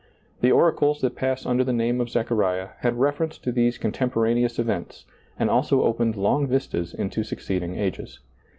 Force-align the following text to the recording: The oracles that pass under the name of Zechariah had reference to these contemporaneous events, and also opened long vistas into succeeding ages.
The 0.41 0.51
oracles 0.51 0.99
that 1.01 1.15
pass 1.15 1.45
under 1.45 1.63
the 1.63 1.71
name 1.71 2.01
of 2.01 2.09
Zechariah 2.09 2.69
had 2.79 2.97
reference 2.99 3.37
to 3.37 3.51
these 3.51 3.77
contemporaneous 3.77 4.57
events, 4.57 5.05
and 5.37 5.47
also 5.47 5.83
opened 5.83 6.15
long 6.15 6.47
vistas 6.47 6.95
into 6.95 7.23
succeeding 7.23 7.75
ages. 7.75 8.19